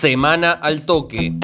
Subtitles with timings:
[0.00, 1.34] Semana al toque.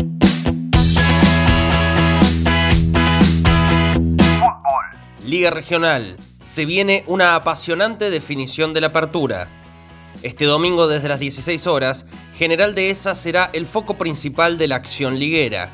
[5.22, 6.16] Liga Regional.
[6.40, 9.48] Se viene una apasionante definición de la apertura.
[10.22, 12.06] Este domingo desde las 16 horas,
[12.38, 15.70] General Dehesa será el foco principal de la acción liguera.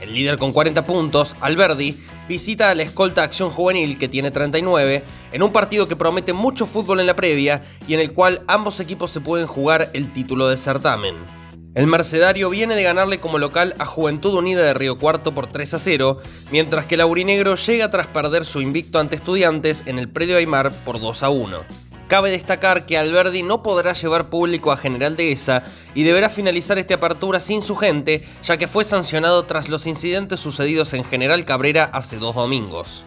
[0.00, 1.96] El líder con 40 puntos, Alberdi,
[2.28, 6.66] visita a la escolta Acción Juvenil, que tiene 39, en un partido que promete mucho
[6.66, 10.48] fútbol en la previa y en el cual ambos equipos se pueden jugar el título
[10.48, 11.43] de certamen.
[11.74, 15.74] El Mercedario viene de ganarle como local a Juventud Unida de Río Cuarto por 3
[15.74, 16.20] a 0,
[16.52, 20.72] mientras que el Aurinegro llega tras perder su invicto ante Estudiantes en el Predio Aymar
[20.84, 21.64] por 2 a 1.
[22.06, 25.64] Cabe destacar que Alberdi no podrá llevar público a General Dehesa
[25.96, 30.38] y deberá finalizar esta apertura sin su gente, ya que fue sancionado tras los incidentes
[30.38, 33.02] sucedidos en General Cabrera hace dos domingos.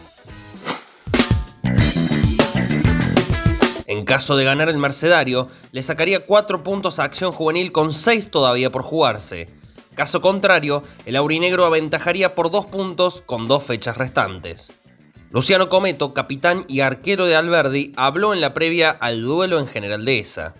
[3.88, 8.30] En caso de ganar el Mercedario, le sacaría 4 puntos a Acción Juvenil con 6
[8.30, 9.48] todavía por jugarse.
[9.96, 14.74] Caso contrario, el aurinegro aventajaría por 2 puntos con 2 fechas restantes.
[15.30, 20.04] Luciano Cometo, capitán y arquero de Alberdi, habló en la previa al duelo en General
[20.04, 20.54] Dehesa.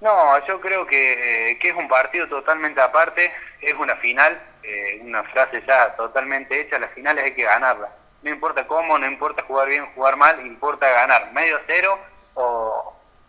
[0.00, 0.14] No,
[0.46, 5.96] yo creo que, es un partido totalmente aparte, es una final, eh, una frase ya
[5.96, 7.90] totalmente hecha, las finales hay que ganarlas.
[8.22, 11.32] No importa cómo, no importa jugar bien, jugar mal, importa ganar.
[11.32, 11.98] Medio cero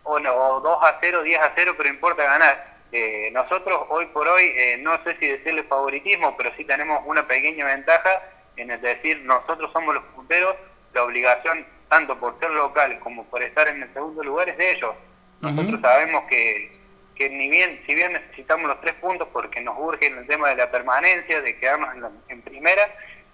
[0.06, 2.76] o, o, no, 2 a 0, 10 a 0, pero importa ganar.
[2.92, 7.26] Eh, nosotros hoy por hoy, eh, no sé si decirle favoritismo, pero sí tenemos una
[7.26, 8.22] pequeña ventaja
[8.56, 10.56] en el decir nosotros somos los punteros,
[10.94, 14.72] la obligación tanto por ser local como por estar en el segundo lugar es de
[14.72, 14.94] ellos.
[15.40, 16.72] Nosotros sabemos que,
[17.14, 20.48] que ni bien, si bien necesitamos los tres puntos porque nos urge en el tema
[20.48, 22.82] de la permanencia, de quedarnos en, en primera,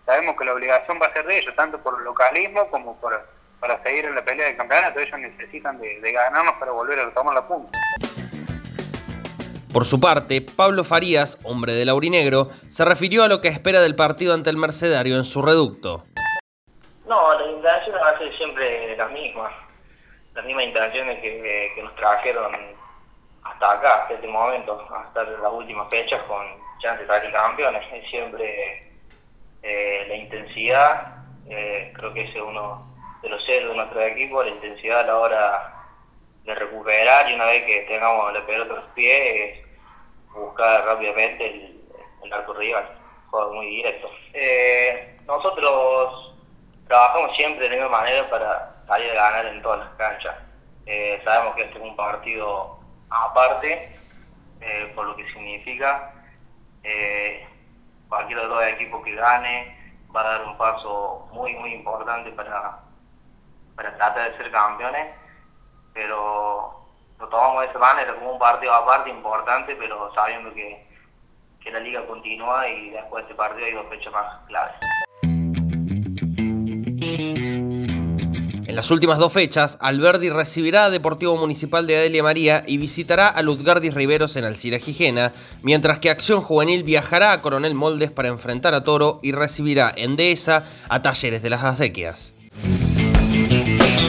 [0.05, 3.27] sabemos que la obligación va a ser de ellos, tanto por localismo como por
[3.63, 4.99] para seguir en la pelea del campeonato.
[4.99, 7.79] Ellos necesitan de, ganarnos para volver a tomar la punta.
[9.73, 13.95] Por su parte, Pablo Farías, hombre del Aurinegro, se refirió a lo que espera del
[13.95, 16.03] partido ante el Mercedario en su reducto.
[17.07, 19.53] No, las intenciones van a ser siempre las mismas.
[20.35, 22.53] Las mismas intenciones que, nos trajeron
[23.45, 26.45] hasta acá, hasta este momento, hasta las últimas fechas con
[26.81, 27.83] chances de salir campeones.
[27.93, 28.81] Es siempre
[29.63, 32.92] eh, la intensidad, eh, creo que ese es uno
[33.23, 35.73] de los ceros de nuestro equipo, la intensidad a la hora
[36.45, 39.65] de recuperar y una vez que tengamos la pelota a los pies,
[40.35, 41.47] buscar rápidamente
[42.23, 42.89] el, arco rival,
[43.31, 44.11] juego muy directo.
[44.33, 46.35] Eh, nosotros
[46.89, 50.35] trabajamos siempre de la misma manera para salir a ganar en todas las canchas.
[50.87, 52.81] Eh, sabemos que este es un partido
[53.11, 53.95] aparte,
[54.61, 56.15] eh, por lo que significa
[58.09, 59.77] cualquiera de los equipos que gane
[60.15, 62.81] va a dar un paso muy muy importante para
[63.77, 65.15] para tratar de ser campeones,
[65.93, 66.87] pero
[67.19, 70.87] lo tomamos de esa manera, como un partido aparte importante, pero sabiendo que,
[71.61, 74.77] que la liga continúa y después de este partido hay dos fechas más claves.
[78.73, 83.29] En las últimas dos fechas, Alberdi recibirá a Deportivo Municipal de Adelia María y visitará
[83.29, 88.29] a Luzgardis Riveros en Alcira Gijena, mientras que Acción Juvenil viajará a Coronel Moldes para
[88.29, 92.35] enfrentar a Toro y recibirá en Dehesa a Talleres de las Acequias.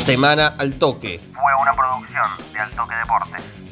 [0.03, 1.21] Semana al Toque.
[1.33, 3.62] Fue una producción de Al Toque Deportes.